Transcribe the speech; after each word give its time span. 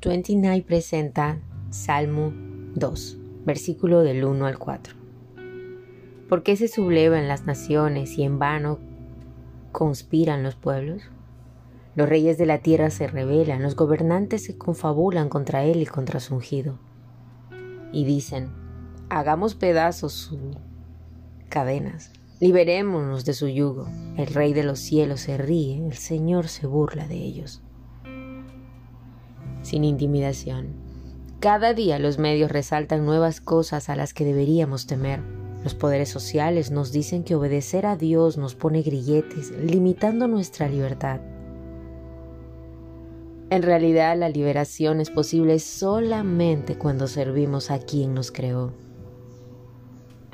29 0.00 0.62
presenta 0.62 1.40
Salmo 1.70 2.32
2, 2.76 3.18
versículo 3.44 4.02
del 4.02 4.24
1 4.24 4.46
al 4.46 4.56
4. 4.56 4.94
¿Por 6.28 6.44
qué 6.44 6.56
se 6.56 6.68
sublevan 6.68 7.26
las 7.26 7.46
naciones 7.46 8.16
y 8.16 8.22
en 8.22 8.38
vano 8.38 8.78
conspiran 9.72 10.44
los 10.44 10.54
pueblos? 10.54 11.02
Los 11.96 12.08
reyes 12.08 12.38
de 12.38 12.46
la 12.46 12.58
tierra 12.58 12.90
se 12.90 13.08
rebelan, 13.08 13.60
los 13.60 13.74
gobernantes 13.74 14.44
se 14.44 14.56
confabulan 14.56 15.28
contra 15.28 15.64
él 15.64 15.82
y 15.82 15.86
contra 15.86 16.20
su 16.20 16.36
ungido. 16.36 16.78
Y 17.90 18.04
dicen, 18.04 18.50
hagamos 19.08 19.56
pedazos 19.56 20.12
sus 20.12 20.38
cadenas, 21.48 22.12
liberémonos 22.38 23.24
de 23.24 23.32
su 23.32 23.48
yugo. 23.48 23.88
El 24.16 24.28
rey 24.28 24.52
de 24.52 24.62
los 24.62 24.78
cielos 24.78 25.22
se 25.22 25.38
ríe, 25.38 25.84
el 25.84 25.94
Señor 25.94 26.46
se 26.46 26.68
burla 26.68 27.08
de 27.08 27.16
ellos 27.16 27.62
sin 29.68 29.84
intimidación. 29.84 30.72
Cada 31.40 31.72
día 31.72 31.98
los 32.00 32.18
medios 32.18 32.50
resaltan 32.50 33.06
nuevas 33.06 33.40
cosas 33.40 33.88
a 33.88 33.96
las 33.96 34.12
que 34.12 34.24
deberíamos 34.24 34.86
temer. 34.86 35.20
Los 35.62 35.74
poderes 35.74 36.08
sociales 36.08 36.70
nos 36.70 36.90
dicen 36.90 37.22
que 37.22 37.36
obedecer 37.36 37.86
a 37.86 37.96
Dios 37.96 38.36
nos 38.36 38.54
pone 38.54 38.82
grilletes, 38.82 39.50
limitando 39.52 40.26
nuestra 40.26 40.68
libertad. 40.68 41.20
En 43.50 43.62
realidad 43.62 44.16
la 44.18 44.28
liberación 44.28 45.00
es 45.00 45.10
posible 45.10 45.58
solamente 45.58 46.76
cuando 46.76 47.06
servimos 47.06 47.70
a 47.70 47.78
quien 47.78 48.14
nos 48.14 48.32
creó. 48.32 48.72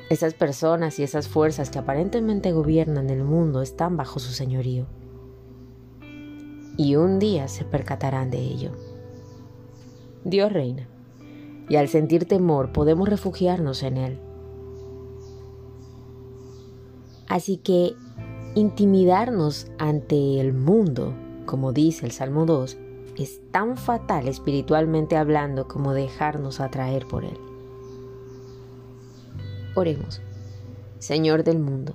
Esas 0.09 0.33
personas 0.33 0.99
y 0.99 1.03
esas 1.03 1.27
fuerzas 1.27 1.69
que 1.69 1.79
aparentemente 1.79 2.51
gobiernan 2.51 3.09
el 3.09 3.23
mundo 3.23 3.61
están 3.61 3.97
bajo 3.97 4.19
su 4.19 4.31
señorío. 4.31 4.85
Y 6.77 6.95
un 6.95 7.19
día 7.19 7.47
se 7.47 7.63
percatarán 7.63 8.29
de 8.31 8.39
ello. 8.39 8.94
Dios 10.25 10.51
reina, 10.51 10.87
y 11.69 11.75
al 11.75 11.87
sentir 11.87 12.25
temor 12.25 12.71
podemos 12.71 13.07
refugiarnos 13.07 13.83
en 13.83 13.97
Él. 13.97 14.19
Así 17.27 17.57
que 17.57 17.93
intimidarnos 18.55 19.67
ante 19.77 20.39
el 20.39 20.51
mundo, 20.51 21.13
como 21.45 21.73
dice 21.73 22.07
el 22.07 22.11
Salmo 22.11 22.45
2, 22.47 22.77
es 23.17 23.39
tan 23.51 23.77
fatal 23.77 24.27
espiritualmente 24.27 25.15
hablando 25.15 25.67
como 25.67 25.93
dejarnos 25.93 26.59
atraer 26.59 27.05
por 27.07 27.23
Él. 27.23 27.37
Oremos. 29.75 30.21
Señor 30.97 31.43
del 31.43 31.59
mundo, 31.59 31.93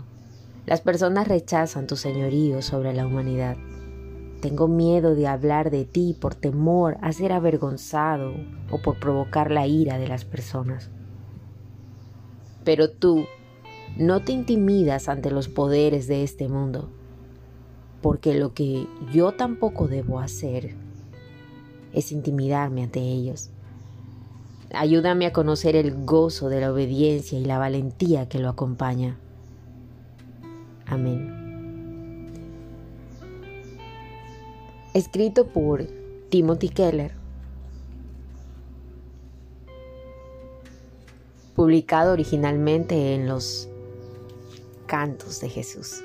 las 0.67 0.83
personas 0.83 1.27
rechazan 1.27 1.89
tu 1.89 1.97
señorío 1.97 2.63
sobre 2.63 2.93
la 2.95 3.07
humanidad. 3.07 3.57
Tengo 4.41 4.69
miedo 4.69 5.15
de 5.15 5.27
hablar 5.27 5.71
de 5.71 5.85
ti 5.85 6.17
por 6.19 6.35
temor 6.35 6.97
a 7.03 7.13
ser 7.13 7.33
avergonzado 7.33 8.33
o 8.71 8.81
por 8.81 8.99
provocar 8.99 9.51
la 9.51 9.67
ira 9.67 9.99
de 9.99 10.09
las 10.09 10.25
personas. 10.25 10.91
Pero 12.65 12.91
tú 12.91 13.27
no 13.99 14.21
te 14.25 14.33
intimidas 14.33 15.09
ante 15.09 15.31
los 15.31 15.49
poderes 15.49 16.07
de 16.07 16.23
este 16.23 16.49
mundo, 16.49 16.89
porque 18.01 18.35
lo 18.35 18.55
que 18.55 18.87
yo 19.13 19.33
tampoco 19.33 19.89
debo 19.89 20.21
hacer 20.21 20.75
es 21.93 22.13
intimidarme 22.13 22.85
ante 22.85 23.01
ellos. 23.01 23.51
Ayúdame 24.73 25.27
a 25.27 25.33
conocer 25.33 25.77
el 25.77 26.05
gozo 26.07 26.49
de 26.49 26.61
la 26.61 26.73
obediencia 26.73 27.39
y 27.39 27.45
la 27.45 27.59
valentía 27.59 28.29
que 28.29 28.39
lo 28.39 28.49
acompaña. 28.49 29.19
Amén. 30.87 31.40
Escrito 34.95 35.47
por 35.47 35.87
Timothy 36.31 36.69
Keller, 36.69 37.13
publicado 41.55 42.13
originalmente 42.13 43.15
en 43.15 43.27
los 43.27 43.69
Cantos 44.87 45.41
de 45.41 45.49
Jesús. 45.49 46.03